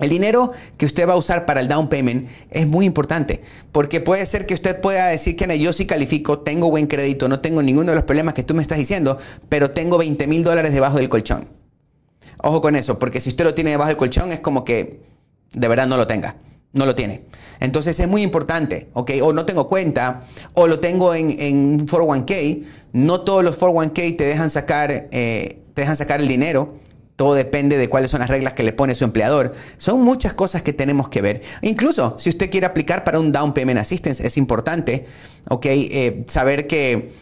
El 0.00 0.10
dinero 0.10 0.50
que 0.76 0.86
usted 0.86 1.08
va 1.08 1.12
a 1.12 1.16
usar 1.16 1.46
para 1.46 1.60
el 1.60 1.68
down 1.68 1.88
payment 1.88 2.28
es 2.50 2.66
muy 2.66 2.84
importante, 2.84 3.42
porque 3.70 4.00
puede 4.00 4.26
ser 4.26 4.44
que 4.44 4.54
usted 4.54 4.80
pueda 4.80 5.06
decir 5.06 5.36
que 5.36 5.58
yo 5.58 5.72
sí 5.72 5.86
califico, 5.86 6.40
tengo 6.40 6.68
buen 6.68 6.88
crédito, 6.88 7.28
no 7.28 7.38
tengo 7.40 7.62
ninguno 7.62 7.92
de 7.92 7.96
los 7.96 8.04
problemas 8.04 8.34
que 8.34 8.42
tú 8.42 8.54
me 8.54 8.62
estás 8.62 8.78
diciendo, 8.78 9.18
pero 9.48 9.70
tengo 9.70 9.96
20 9.96 10.26
mil 10.26 10.42
dólares 10.42 10.74
debajo 10.74 10.96
del 10.96 11.08
colchón. 11.08 11.48
Ojo 12.38 12.60
con 12.60 12.74
eso, 12.74 12.98
porque 12.98 13.20
si 13.20 13.28
usted 13.28 13.44
lo 13.44 13.54
tiene 13.54 13.70
debajo 13.70 13.88
del 13.88 13.96
colchón 13.96 14.32
es 14.32 14.40
como 14.40 14.64
que 14.64 15.00
de 15.52 15.68
verdad 15.68 15.86
no 15.86 15.96
lo 15.96 16.08
tenga, 16.08 16.36
no 16.72 16.86
lo 16.86 16.96
tiene. 16.96 17.22
Entonces 17.60 17.98
es 18.00 18.08
muy 18.08 18.22
importante, 18.22 18.88
¿ok? 18.94 19.12
O 19.22 19.32
no 19.32 19.46
tengo 19.46 19.68
cuenta, 19.68 20.24
o 20.54 20.66
lo 20.66 20.80
tengo 20.80 21.14
en, 21.14 21.40
en 21.40 21.86
401k, 21.86 22.64
no 22.92 23.20
todos 23.20 23.44
los 23.44 23.60
401k 23.60 24.16
te 24.16 24.24
dejan 24.24 24.50
sacar, 24.50 24.90
eh, 24.90 25.60
te 25.72 25.82
dejan 25.82 25.96
sacar 25.96 26.20
el 26.20 26.26
dinero 26.26 26.82
todo 27.16 27.34
depende 27.34 27.76
de 27.76 27.88
cuáles 27.88 28.10
son 28.10 28.20
las 28.20 28.28
reglas 28.28 28.54
que 28.54 28.62
le 28.62 28.72
pone 28.72 28.94
su 28.94 29.04
empleador. 29.04 29.54
Son 29.76 30.02
muchas 30.02 30.32
cosas 30.34 30.62
que 30.62 30.72
tenemos 30.72 31.08
que 31.08 31.22
ver. 31.22 31.42
Incluso 31.62 32.16
si 32.18 32.28
usted 32.28 32.50
quiere 32.50 32.66
aplicar 32.66 33.04
para 33.04 33.20
un 33.20 33.30
Down 33.30 33.54
Payment 33.54 33.78
Assistance, 33.78 34.26
es 34.26 34.36
importante, 34.36 35.06
¿ok? 35.48 35.66
Eh, 35.66 36.24
saber 36.26 36.66
que 36.66 37.12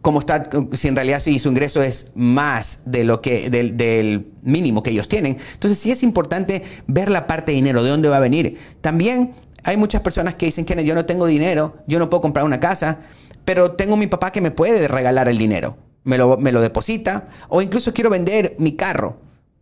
cómo 0.00 0.20
está, 0.20 0.42
si 0.72 0.88
en 0.88 0.96
realidad 0.96 1.20
si 1.20 1.38
su 1.38 1.50
ingreso 1.50 1.82
es 1.82 2.12
más 2.14 2.80
de 2.86 3.04
lo 3.04 3.20
que, 3.20 3.50
del, 3.50 4.32
mínimo 4.42 4.82
que 4.82 4.90
ellos 4.90 5.08
tienen. 5.08 5.36
Entonces 5.52 5.78
sí 5.78 5.90
es 5.90 6.02
importante 6.02 6.62
ver 6.86 7.10
la 7.10 7.26
parte 7.26 7.52
de 7.52 7.56
dinero, 7.56 7.82
de 7.82 7.90
dónde 7.90 8.08
va 8.08 8.16
a 8.16 8.20
venir. 8.20 8.56
También 8.80 9.34
hay 9.64 9.76
muchas 9.76 10.00
personas 10.00 10.34
que 10.36 10.46
dicen 10.46 10.64
que 10.64 10.82
yo 10.82 10.94
no 10.94 11.04
tengo 11.04 11.26
dinero, 11.26 11.76
yo 11.86 11.98
no 11.98 12.08
puedo 12.08 12.22
comprar 12.22 12.46
una 12.46 12.58
casa, 12.60 13.00
pero 13.44 13.72
tengo 13.72 13.98
mi 13.98 14.06
papá 14.06 14.32
que 14.32 14.40
me 14.40 14.50
puede 14.50 14.88
regalar 14.88 15.28
el 15.28 15.36
dinero. 15.36 15.76
Me 16.08 16.16
lo, 16.16 16.38
me 16.38 16.52
lo 16.52 16.62
deposita 16.62 17.28
o 17.48 17.60
incluso 17.60 17.92
quiero 17.92 18.08
vender 18.08 18.56
mi 18.58 18.76
carro. 18.76 19.18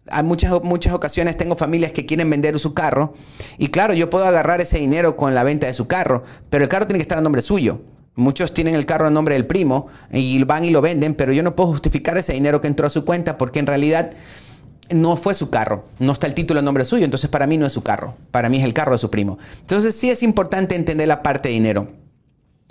Hay 0.08 0.22
muchas, 0.22 0.62
muchas 0.62 0.94
ocasiones 0.94 1.36
tengo 1.36 1.56
familias 1.56 1.90
que 1.90 2.06
quieren 2.06 2.30
vender 2.30 2.56
su 2.60 2.72
carro 2.72 3.14
y 3.58 3.68
claro, 3.68 3.94
yo 3.94 4.10
puedo 4.10 4.26
agarrar 4.26 4.60
ese 4.60 4.78
dinero 4.78 5.16
con 5.16 5.34
la 5.34 5.42
venta 5.42 5.66
de 5.66 5.74
su 5.74 5.88
carro, 5.88 6.22
pero 6.48 6.62
el 6.62 6.70
carro 6.70 6.86
tiene 6.86 6.98
que 6.98 7.02
estar 7.02 7.18
a 7.18 7.20
nombre 7.20 7.42
suyo. 7.42 7.80
Muchos 8.14 8.54
tienen 8.54 8.76
el 8.76 8.86
carro 8.86 9.08
a 9.08 9.10
nombre 9.10 9.34
del 9.34 9.48
primo 9.48 9.88
y 10.12 10.40
van 10.44 10.64
y 10.64 10.70
lo 10.70 10.80
venden, 10.82 11.14
pero 11.16 11.32
yo 11.32 11.42
no 11.42 11.56
puedo 11.56 11.70
justificar 11.70 12.16
ese 12.16 12.34
dinero 12.34 12.60
que 12.60 12.68
entró 12.68 12.86
a 12.86 12.90
su 12.90 13.04
cuenta 13.04 13.36
porque 13.38 13.58
en 13.58 13.66
realidad 13.66 14.12
no 14.90 15.16
fue 15.16 15.34
su 15.34 15.50
carro, 15.50 15.86
no 15.98 16.12
está 16.12 16.28
el 16.28 16.34
título 16.34 16.60
a 16.60 16.62
nombre 16.62 16.84
suyo, 16.84 17.04
entonces 17.04 17.28
para 17.28 17.48
mí 17.48 17.58
no 17.58 17.66
es 17.66 17.72
su 17.72 17.82
carro, 17.82 18.14
para 18.30 18.48
mí 18.48 18.58
es 18.58 18.64
el 18.64 18.72
carro 18.72 18.92
de 18.92 18.98
su 18.98 19.10
primo. 19.10 19.36
Entonces 19.62 19.96
sí 19.96 20.10
es 20.10 20.22
importante 20.22 20.76
entender 20.76 21.08
la 21.08 21.24
parte 21.24 21.48
de 21.48 21.54
dinero. 21.54 21.88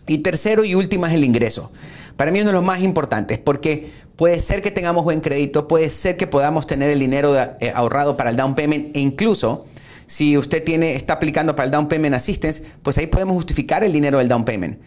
Y 0.08 0.20
tercero 0.20 0.64
y 0.64 0.76
último 0.76 1.08
es 1.08 1.14
el 1.14 1.24
ingreso. 1.24 1.72
Para 2.18 2.32
mí 2.32 2.40
uno 2.42 2.50
de 2.50 2.56
los 2.56 2.64
más 2.64 2.82
importantes 2.82 3.40
porque 3.40 3.92
puede 4.16 4.40
ser 4.40 4.62
que 4.62 4.72
tengamos 4.72 5.04
buen 5.04 5.22
crédito, 5.22 5.68
puede 5.68 5.90
ser 5.90 6.18
que 6.18 6.28
podamos 6.28 6.68
tener 6.68 6.90
el 6.90 7.00
dinero 7.00 7.36
eh, 7.38 7.72
ahorrado 7.74 8.16
para 8.18 8.30
el 8.30 8.38
down 8.38 8.56
payment 8.56 8.96
e 8.96 9.00
incluso 9.00 9.66
si 10.08 10.38
usted 10.38 10.64
tiene, 10.64 10.96
está 10.96 11.14
aplicando 11.14 11.56
para 11.56 11.66
el 11.66 11.72
down 11.72 11.88
payment 11.88 12.16
assistance, 12.16 12.64
pues 12.84 12.98
ahí 12.98 13.08
podemos 13.08 13.36
justificar 13.36 13.84
el 13.84 13.92
dinero 13.92 14.20
del 14.20 14.28
down 14.28 14.46
payment. 14.46 14.80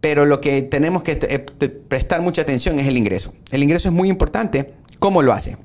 Pero 0.00 0.24
lo 0.24 0.40
que 0.40 0.62
tenemos 0.62 1.02
que 1.02 1.18
eh, 1.22 1.38
prestar 1.38 2.22
mucha 2.22 2.42
atención 2.42 2.78
es 2.80 2.88
el 2.88 2.96
ingreso. 2.96 3.34
El 3.50 3.62
ingreso 3.62 3.88
es 3.88 3.94
muy 3.94 4.08
importante. 4.08 4.74
¿Cómo 4.98 5.22
lo 5.22 5.32
hace? 5.32 5.56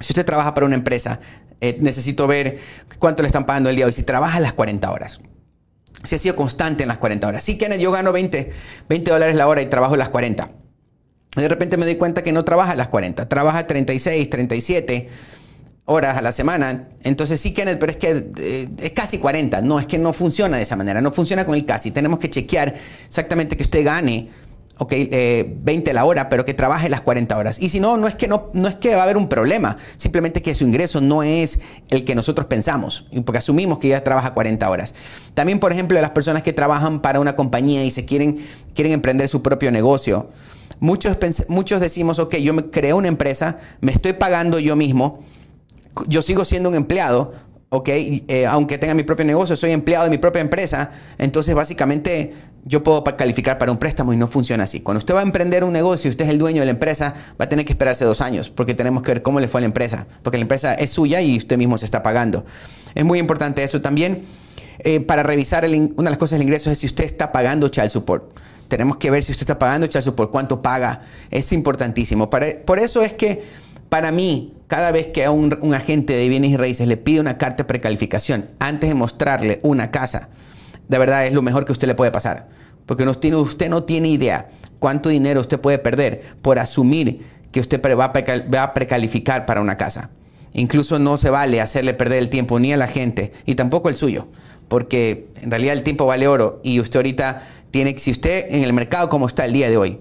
Si 0.00 0.12
usted 0.12 0.24
trabaja 0.24 0.54
para 0.54 0.64
una 0.64 0.76
empresa, 0.76 1.20
eh, 1.60 1.76
necesito 1.80 2.26
ver 2.26 2.58
cuánto 2.98 3.22
le 3.22 3.28
están 3.28 3.46
pagando 3.46 3.68
el 3.68 3.76
día 3.76 3.84
de 3.84 3.90
hoy. 3.90 3.92
Si 3.92 4.04
trabaja 4.04 4.38
las 4.40 4.52
40 4.52 4.90
horas. 4.90 5.20
Si 6.04 6.14
ha 6.14 6.18
sido 6.18 6.36
constante 6.36 6.84
en 6.84 6.88
las 6.88 6.98
40 6.98 7.26
horas. 7.26 7.42
Sí, 7.42 7.58
Kenneth, 7.58 7.80
yo 7.80 7.90
gano 7.90 8.12
20, 8.12 8.50
20 8.88 9.10
dólares 9.10 9.36
la 9.36 9.48
hora 9.48 9.62
y 9.62 9.66
trabajo 9.66 9.96
las 9.96 10.08
40. 10.08 10.48
De 11.36 11.48
repente 11.48 11.76
me 11.76 11.84
doy 11.84 11.96
cuenta 11.96 12.22
que 12.22 12.32
no 12.32 12.44
trabaja 12.44 12.74
las 12.74 12.88
40. 12.88 13.28
Trabaja 13.28 13.66
36, 13.66 14.30
37 14.30 15.08
horas 15.84 16.16
a 16.16 16.22
la 16.22 16.32
semana. 16.32 16.88
Entonces 17.02 17.40
sí, 17.40 17.52
Kenneth, 17.52 17.78
pero 17.78 17.92
es 17.92 17.98
que 17.98 18.30
eh, 18.38 18.68
es 18.80 18.90
casi 18.92 19.18
40. 19.18 19.62
No, 19.62 19.80
es 19.80 19.86
que 19.86 19.98
no 19.98 20.12
funciona 20.12 20.56
de 20.56 20.62
esa 20.62 20.76
manera. 20.76 21.00
No 21.00 21.12
funciona 21.12 21.44
con 21.44 21.54
el 21.54 21.64
casi. 21.64 21.90
Tenemos 21.90 22.18
que 22.18 22.30
chequear 22.30 22.74
exactamente 23.06 23.56
que 23.56 23.62
usted 23.62 23.84
gane 23.84 24.28
ok, 24.78 24.90
20 24.90 25.90
eh, 25.90 25.94
la 25.94 26.04
hora, 26.04 26.28
pero 26.28 26.44
que 26.44 26.54
trabaje 26.54 26.88
las 26.88 27.00
40 27.00 27.36
horas. 27.36 27.58
Y 27.60 27.68
si 27.68 27.80
no, 27.80 27.96
no 27.96 28.06
es, 28.06 28.14
que 28.14 28.28
no, 28.28 28.50
no 28.52 28.68
es 28.68 28.76
que 28.76 28.94
va 28.94 29.00
a 29.00 29.04
haber 29.04 29.16
un 29.16 29.28
problema, 29.28 29.76
simplemente 29.96 30.40
que 30.40 30.54
su 30.54 30.64
ingreso 30.64 31.00
no 31.00 31.22
es 31.22 31.58
el 31.90 32.04
que 32.04 32.14
nosotros 32.14 32.46
pensamos, 32.46 33.06
porque 33.24 33.38
asumimos 33.38 33.78
que 33.78 33.88
ya 33.88 34.02
trabaja 34.02 34.32
40 34.32 34.68
horas. 34.70 34.94
También, 35.34 35.58
por 35.58 35.72
ejemplo, 35.72 36.00
las 36.00 36.10
personas 36.10 36.42
que 36.42 36.52
trabajan 36.52 37.00
para 37.00 37.20
una 37.20 37.34
compañía 37.34 37.84
y 37.84 37.90
se 37.90 38.04
quieren, 38.04 38.38
quieren 38.74 38.92
emprender 38.92 39.28
su 39.28 39.42
propio 39.42 39.70
negocio. 39.72 40.30
Muchos, 40.80 41.16
muchos 41.48 41.80
decimos, 41.80 42.20
ok, 42.20 42.36
yo 42.36 42.54
me 42.54 42.70
creo 42.70 42.96
una 42.96 43.08
empresa, 43.08 43.58
me 43.80 43.90
estoy 43.90 44.12
pagando 44.12 44.60
yo 44.60 44.76
mismo, 44.76 45.24
yo 46.06 46.22
sigo 46.22 46.44
siendo 46.44 46.68
un 46.68 46.76
empleado, 46.76 47.32
ok, 47.70 47.88
eh, 47.88 48.46
aunque 48.48 48.78
tenga 48.78 48.94
mi 48.94 49.02
propio 49.02 49.24
negocio, 49.24 49.56
soy 49.56 49.72
empleado 49.72 50.04
de 50.04 50.10
mi 50.10 50.18
propia 50.18 50.40
empresa, 50.40 50.90
entonces 51.18 51.54
básicamente 51.54 52.32
yo 52.68 52.82
puedo 52.82 53.02
calificar 53.02 53.58
para 53.58 53.72
un 53.72 53.78
préstamo 53.78 54.12
y 54.12 54.16
no 54.16 54.28
funciona 54.28 54.64
así. 54.64 54.80
Cuando 54.80 54.98
usted 54.98 55.14
va 55.14 55.20
a 55.20 55.22
emprender 55.22 55.64
un 55.64 55.72
negocio 55.72 56.08
y 56.08 56.10
usted 56.10 56.26
es 56.26 56.30
el 56.30 56.38
dueño 56.38 56.60
de 56.60 56.66
la 56.66 56.72
empresa, 56.72 57.14
va 57.40 57.46
a 57.46 57.48
tener 57.48 57.64
que 57.64 57.72
esperarse 57.72 58.04
dos 58.04 58.20
años 58.20 58.50
porque 58.50 58.74
tenemos 58.74 59.02
que 59.02 59.12
ver 59.12 59.22
cómo 59.22 59.40
le 59.40 59.48
fue 59.48 59.60
a 59.60 59.62
la 59.62 59.66
empresa, 59.66 60.06
porque 60.22 60.38
la 60.38 60.42
empresa 60.42 60.74
es 60.74 60.90
suya 60.90 61.20
y 61.20 61.36
usted 61.36 61.56
mismo 61.56 61.78
se 61.78 61.84
está 61.84 62.02
pagando. 62.02 62.44
Es 62.94 63.04
muy 63.04 63.18
importante 63.18 63.62
eso 63.62 63.80
también. 63.80 64.22
Eh, 64.80 65.00
para 65.00 65.24
revisar 65.24 65.64
una 65.64 65.74
de 65.74 66.10
las 66.10 66.18
cosas 66.18 66.38
del 66.38 66.42
ingreso 66.42 66.70
es 66.70 66.78
si 66.78 66.86
usted 66.86 67.04
está 67.04 67.32
pagando 67.32 67.68
child 67.68 67.88
support. 67.88 68.38
Tenemos 68.68 68.98
que 68.98 69.10
ver 69.10 69.24
si 69.24 69.32
usted 69.32 69.42
está 69.42 69.58
pagando 69.58 69.86
child 69.86 70.04
support, 70.04 70.30
cuánto 70.30 70.62
paga. 70.62 71.02
Es 71.30 71.52
importantísimo. 71.52 72.28
por 72.30 72.78
eso 72.78 73.02
es 73.02 73.14
que 73.14 73.42
para 73.88 74.12
mí, 74.12 74.52
cada 74.66 74.92
vez 74.92 75.08
que 75.08 75.24
a 75.24 75.30
un, 75.30 75.74
agente 75.74 76.12
de 76.12 76.28
bienes 76.28 76.50
y 76.50 76.56
raíces 76.56 76.86
le 76.86 76.96
pide 76.96 77.20
una 77.20 77.38
carta 77.38 77.58
de 77.58 77.64
precalificación 77.64 78.50
antes 78.58 78.90
de 78.90 78.94
mostrarle 78.94 79.60
una 79.62 79.90
casa, 79.90 80.28
de 80.88 80.98
verdad 80.98 81.26
es 81.26 81.32
lo 81.32 81.42
mejor 81.42 81.64
que 81.64 81.72
usted 81.72 81.86
le 81.86 81.94
puede 81.94 82.10
pasar. 82.10 82.48
Porque 82.86 83.04
no 83.04 83.14
tiene, 83.14 83.36
usted 83.36 83.68
no 83.68 83.84
tiene 83.84 84.08
idea 84.08 84.48
cuánto 84.78 85.10
dinero 85.10 85.40
usted 85.40 85.60
puede 85.60 85.78
perder 85.78 86.22
por 86.42 86.58
asumir 86.58 87.24
que 87.52 87.60
usted 87.60 87.80
va 87.82 88.62
a, 88.62 88.74
precalificar 88.74 89.46
para 89.46 89.60
una 89.60 89.76
casa. 89.76 90.10
Incluso 90.54 90.98
no 90.98 91.16
se 91.16 91.30
vale 91.30 91.60
hacerle 91.60 91.94
perder 91.94 92.18
el 92.18 92.30
tiempo 92.30 92.58
ni 92.58 92.72
a 92.72 92.76
la 92.76 92.88
gente 92.88 93.32
y 93.44 93.54
tampoco 93.54 93.88
el 93.88 93.96
suyo. 93.96 94.28
Porque 94.68 95.28
en 95.42 95.50
realidad 95.50 95.74
el 95.74 95.82
tiempo 95.82 96.06
vale 96.06 96.28
oro 96.28 96.60
y 96.62 96.80
usted 96.80 96.98
ahorita 96.98 97.42
tiene, 97.70 97.98
si 97.98 98.10
usted 98.10 98.46
en 98.50 98.62
el 98.62 98.72
mercado 98.72 99.08
como 99.08 99.26
está 99.26 99.44
el 99.44 99.52
día 99.52 99.68
de 99.68 99.76
hoy, 99.76 99.98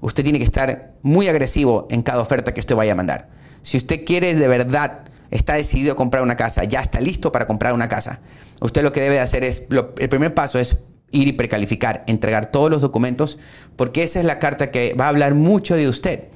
usted 0.00 0.22
tiene 0.22 0.38
que 0.38 0.44
estar 0.44 0.92
muy 1.02 1.28
agresivo 1.28 1.86
en 1.90 2.02
cada 2.02 2.20
oferta 2.20 2.54
que 2.54 2.60
usted 2.60 2.74
vaya 2.74 2.92
a 2.92 2.96
mandar. 2.96 3.28
Si 3.62 3.76
usted 3.76 4.04
quiere 4.04 4.34
de 4.34 4.48
verdad, 4.48 5.04
está 5.34 5.54
decidido 5.54 5.92
a 5.92 5.96
comprar 5.96 6.22
una 6.22 6.36
casa, 6.36 6.64
ya 6.64 6.80
está 6.80 7.00
listo 7.00 7.32
para 7.32 7.46
comprar 7.46 7.74
una 7.74 7.88
casa, 7.88 8.20
usted 8.60 8.82
lo 8.82 8.92
que 8.92 9.00
debe 9.00 9.20
hacer 9.20 9.44
es, 9.44 9.66
el 9.98 10.08
primer 10.08 10.32
paso 10.32 10.58
es 10.58 10.78
ir 11.10 11.28
y 11.28 11.32
precalificar, 11.32 12.04
entregar 12.06 12.50
todos 12.50 12.70
los 12.70 12.80
documentos, 12.80 13.38
porque 13.76 14.04
esa 14.04 14.20
es 14.20 14.24
la 14.24 14.38
carta 14.38 14.70
que 14.70 14.94
va 14.94 15.06
a 15.06 15.08
hablar 15.08 15.34
mucho 15.34 15.74
de 15.74 15.88
usted 15.88 16.28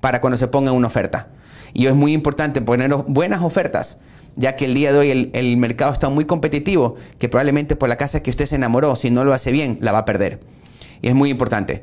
para 0.00 0.20
cuando 0.20 0.36
se 0.36 0.48
ponga 0.48 0.72
una 0.72 0.86
oferta. 0.86 1.28
Y 1.72 1.86
es 1.86 1.94
muy 1.94 2.12
importante 2.12 2.62
poner 2.62 2.94
buenas 3.06 3.42
ofertas, 3.42 3.98
ya 4.36 4.54
que 4.54 4.66
el 4.66 4.74
día 4.74 4.92
de 4.92 4.98
hoy 4.98 5.30
el, 5.32 5.56
mercado 5.56 5.92
está 5.92 6.08
muy 6.08 6.24
competitivo, 6.24 6.94
que 7.18 7.28
probablemente 7.28 7.74
por 7.74 7.88
la 7.88 7.96
casa 7.96 8.22
que 8.22 8.30
usted 8.30 8.46
se 8.46 8.54
enamoró, 8.56 8.94
si 8.96 9.10
no 9.10 9.24
lo 9.24 9.32
hace 9.32 9.50
bien, 9.50 9.78
la 9.80 9.92
va 9.92 9.98
a 9.98 10.04
perder. 10.04 10.40
Y 11.02 11.08
es 11.08 11.14
muy 11.14 11.30
importante. 11.30 11.82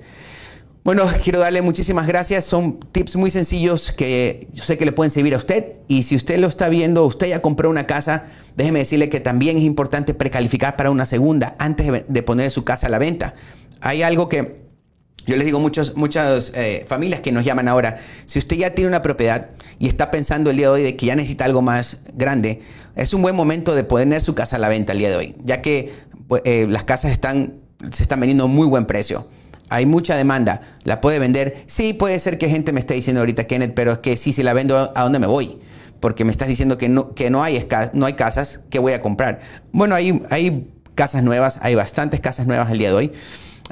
Bueno, 0.83 1.05
quiero 1.23 1.39
darle 1.39 1.61
muchísimas 1.61 2.07
gracias. 2.07 2.43
Son 2.43 2.77
tips 2.77 3.15
muy 3.15 3.31
sencillos 3.31 3.93
que 3.93 4.49
yo 4.51 4.63
sé 4.63 4.77
que 4.77 4.83
le 4.83 4.91
pueden 4.91 5.11
servir 5.11 5.33
a 5.33 5.37
usted. 5.37 5.79
Y 5.87 6.03
si 6.03 6.15
usted 6.17 6.37
lo 6.39 6.47
está 6.47 6.67
viendo, 6.67 7.05
usted 7.05 7.27
ya 7.27 7.41
compró 7.41 7.69
una 7.69 7.87
casa, 7.87 8.25
déjeme 8.57 8.79
decirle 8.79 9.07
que 9.07 9.21
también 9.21 9.55
es 9.55 9.63
importante 9.63 10.13
precalificar 10.13 10.75
para 10.75 10.91
una 10.91 11.05
segunda 11.05 11.55
antes 11.57 12.03
de 12.05 12.23
poner 12.23 12.51
su 12.51 12.65
casa 12.65 12.87
a 12.87 12.89
la 12.89 12.99
venta. 12.99 13.33
Hay 13.79 14.03
algo 14.03 14.27
que 14.27 14.61
yo 15.25 15.37
les 15.37 15.45
digo 15.45 15.61
muchos, 15.61 15.95
muchas 15.95 16.51
eh, 16.53 16.85
familias 16.85 17.21
que 17.21 17.31
nos 17.31 17.45
llaman 17.45 17.69
ahora, 17.69 17.97
si 18.25 18.39
usted 18.39 18.57
ya 18.57 18.71
tiene 18.71 18.89
una 18.89 19.01
propiedad 19.01 19.51
y 19.79 19.87
está 19.87 20.11
pensando 20.11 20.49
el 20.49 20.57
día 20.57 20.67
de 20.67 20.73
hoy 20.73 20.83
de 20.83 20.97
que 20.97 21.05
ya 21.05 21.15
necesita 21.15 21.45
algo 21.45 21.61
más 21.61 21.99
grande, 22.13 22.61
es 22.97 23.13
un 23.13 23.21
buen 23.21 23.33
momento 23.33 23.73
de 23.73 23.85
poner 23.85 24.19
su 24.19 24.35
casa 24.35 24.57
a 24.57 24.59
la 24.59 24.67
venta 24.67 24.91
el 24.91 24.99
día 24.99 25.09
de 25.09 25.15
hoy, 25.15 25.35
ya 25.45 25.61
que 25.61 25.93
pues, 26.27 26.41
eh, 26.43 26.67
las 26.69 26.83
casas 26.83 27.13
están, 27.13 27.61
se 27.89 28.03
están 28.03 28.19
vendiendo 28.19 28.43
a 28.43 28.47
muy 28.47 28.67
buen 28.67 28.85
precio 28.85 29.29
hay 29.73 29.87
mucha 29.87 30.15
demanda, 30.15 30.61
la 30.83 31.01
puede 31.01 31.17
vender. 31.17 31.63
Sí, 31.65 31.93
puede 31.93 32.19
ser 32.19 32.37
que 32.37 32.47
gente 32.47 32.71
me 32.73 32.79
esté 32.79 32.93
diciendo 32.93 33.21
ahorita, 33.21 33.47
Kenneth, 33.47 33.73
pero 33.73 33.93
es 33.93 33.97
que 33.99 34.17
sí, 34.17 34.31
si 34.31 34.43
la 34.43 34.53
vendo, 34.53 34.93
¿a 34.95 35.01
dónde 35.01 35.17
me 35.17 35.25
voy? 35.25 35.57
Porque 35.99 36.23
me 36.25 36.31
estás 36.31 36.47
diciendo 36.47 36.77
que 36.77 36.89
no, 36.89 37.15
que 37.15 37.31
no, 37.31 37.41
hay, 37.41 37.67
no 37.93 38.05
hay 38.05 38.13
casas, 38.13 38.59
¿qué 38.69 38.77
voy 38.77 38.93
a 38.93 39.01
comprar? 39.01 39.39
Bueno, 39.71 39.95
hay, 39.95 40.21
hay 40.29 40.71
casas 40.93 41.23
nuevas, 41.23 41.57
hay 41.63 41.73
bastantes 41.73 42.19
casas 42.19 42.45
nuevas 42.45 42.69
el 42.69 42.77
día 42.77 42.89
de 42.89 42.95
hoy. 42.95 43.11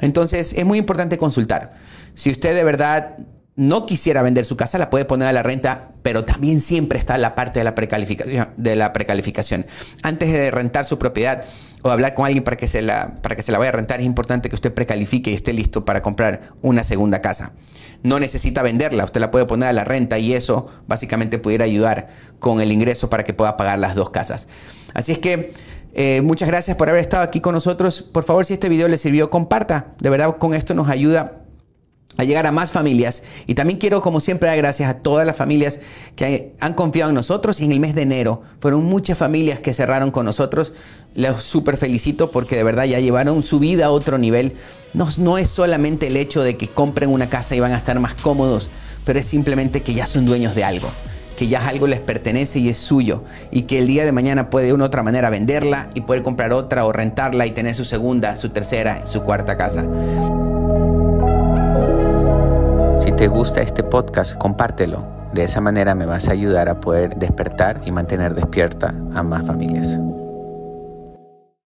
Entonces, 0.00 0.54
es 0.54 0.64
muy 0.64 0.78
importante 0.78 1.18
consultar. 1.18 1.74
Si 2.14 2.32
usted 2.32 2.56
de 2.56 2.64
verdad 2.64 3.18
no 3.54 3.84
quisiera 3.84 4.22
vender 4.22 4.44
su 4.46 4.56
casa, 4.56 4.78
la 4.78 4.88
puede 4.88 5.04
poner 5.04 5.28
a 5.28 5.32
la 5.32 5.42
renta, 5.42 5.90
pero 6.02 6.24
también 6.24 6.60
siempre 6.60 6.98
está 6.98 7.18
la 7.18 7.34
parte 7.34 7.60
de 7.60 7.64
la 7.64 7.74
precalificación. 7.74 8.48
De 8.56 8.76
la. 8.76 8.92
Antes 10.02 10.32
de 10.32 10.50
rentar 10.50 10.86
su 10.86 10.98
propiedad 10.98 11.44
o 11.82 11.90
hablar 11.90 12.14
con 12.14 12.24
alguien 12.24 12.44
para 12.44 12.56
que, 12.56 12.66
se 12.66 12.80
la, 12.80 13.16
para 13.20 13.36
que 13.36 13.42
se 13.42 13.52
la 13.52 13.58
vaya 13.58 13.68
a 13.68 13.72
rentar, 13.72 14.00
es 14.00 14.06
importante 14.06 14.48
que 14.48 14.54
usted 14.54 14.72
precalifique 14.72 15.30
y 15.30 15.34
esté 15.34 15.52
listo 15.52 15.84
para 15.84 16.00
comprar 16.00 16.52
una 16.62 16.82
segunda 16.82 17.20
casa. 17.20 17.52
No 18.02 18.18
necesita 18.18 18.62
venderla, 18.62 19.04
usted 19.04 19.20
la 19.20 19.30
puede 19.30 19.44
poner 19.44 19.68
a 19.68 19.72
la 19.72 19.84
renta 19.84 20.18
y 20.18 20.32
eso 20.32 20.68
básicamente 20.86 21.38
pudiera 21.38 21.64
ayudar 21.66 22.08
con 22.38 22.60
el 22.60 22.72
ingreso 22.72 23.10
para 23.10 23.24
que 23.24 23.34
pueda 23.34 23.56
pagar 23.56 23.78
las 23.78 23.94
dos 23.94 24.10
casas. 24.10 24.48
Así 24.94 25.12
es 25.12 25.18
que 25.18 25.52
eh, 25.94 26.22
muchas 26.22 26.48
gracias 26.48 26.76
por 26.76 26.88
haber 26.88 27.02
estado 27.02 27.22
aquí 27.22 27.40
con 27.40 27.54
nosotros. 27.54 28.02
Por 28.02 28.24
favor, 28.24 28.46
si 28.46 28.54
este 28.54 28.70
video 28.70 28.88
le 28.88 28.96
sirvió, 28.96 29.28
comparta. 29.28 29.88
De 30.00 30.08
verdad, 30.08 30.36
con 30.38 30.54
esto 30.54 30.74
nos 30.74 30.88
ayuda 30.88 31.41
a 32.16 32.24
llegar 32.24 32.46
a 32.46 32.52
más 32.52 32.70
familias. 32.70 33.22
Y 33.46 33.54
también 33.54 33.78
quiero, 33.78 34.02
como 34.02 34.20
siempre, 34.20 34.48
dar 34.48 34.58
gracias 34.58 34.90
a 34.90 34.98
todas 34.98 35.26
las 35.26 35.36
familias 35.36 35.80
que 36.16 36.54
han 36.60 36.74
confiado 36.74 37.10
en 37.10 37.14
nosotros. 37.14 37.60
Y 37.60 37.64
en 37.64 37.72
el 37.72 37.80
mes 37.80 37.94
de 37.94 38.02
enero 38.02 38.42
fueron 38.60 38.84
muchas 38.84 39.18
familias 39.18 39.60
que 39.60 39.72
cerraron 39.72 40.10
con 40.10 40.24
nosotros. 40.24 40.72
Los 41.14 41.42
súper 41.42 41.76
felicito 41.76 42.30
porque 42.30 42.56
de 42.56 42.64
verdad 42.64 42.84
ya 42.84 43.00
llevaron 43.00 43.42
su 43.42 43.58
vida 43.58 43.86
a 43.86 43.90
otro 43.90 44.18
nivel. 44.18 44.54
No, 44.94 45.08
no 45.18 45.38
es 45.38 45.50
solamente 45.50 46.08
el 46.08 46.16
hecho 46.16 46.42
de 46.42 46.56
que 46.56 46.68
compren 46.68 47.10
una 47.10 47.28
casa 47.28 47.54
y 47.54 47.60
van 47.60 47.72
a 47.72 47.78
estar 47.78 47.98
más 47.98 48.14
cómodos, 48.14 48.68
pero 49.04 49.18
es 49.18 49.26
simplemente 49.26 49.82
que 49.82 49.94
ya 49.94 50.06
son 50.06 50.26
dueños 50.26 50.54
de 50.54 50.64
algo 50.64 50.88
que 51.36 51.48
ya 51.48 51.66
algo 51.66 51.86
les 51.86 51.98
pertenece 51.98 52.58
y 52.58 52.68
es 52.68 52.76
suyo 52.76 53.24
y 53.50 53.62
que 53.62 53.78
el 53.78 53.86
día 53.86 54.04
de 54.04 54.12
mañana 54.12 54.50
puede 54.50 54.66
de 54.66 54.74
una 54.74 54.84
u 54.84 54.86
otra 54.86 55.02
manera 55.02 55.30
venderla 55.30 55.90
y 55.94 56.02
poder 56.02 56.22
comprar 56.22 56.52
otra 56.52 56.84
o 56.84 56.92
rentarla 56.92 57.46
y 57.46 57.52
tener 57.52 57.74
su 57.74 57.84
segunda, 57.84 58.36
su 58.36 58.50
tercera, 58.50 59.06
su 59.06 59.22
cuarta 59.22 59.56
casa. 59.56 59.86
Te 63.16 63.28
gusta 63.28 63.60
este 63.60 63.82
podcast, 63.82 64.36
compártelo. 64.36 65.04
De 65.32 65.44
esa 65.44 65.60
manera 65.60 65.94
me 65.94 66.06
vas 66.06 66.28
a 66.28 66.32
ayudar 66.32 66.68
a 66.68 66.80
poder 66.80 67.16
despertar 67.16 67.80
y 67.84 67.92
mantener 67.92 68.34
despierta 68.34 68.94
a 69.14 69.22
más 69.22 69.46
familias. 69.46 69.98